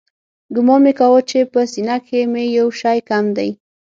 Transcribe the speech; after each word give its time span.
ګومان 0.55 0.79
مې 0.83 0.91
کاوه 0.99 1.21
چې 1.29 1.39
په 1.51 1.59
سينه 1.71 1.95
کښې 2.05 2.21
مې 2.31 2.43
يو 2.57 2.67
شى 2.79 2.97
کم 3.09 3.25
دى. 3.37 3.49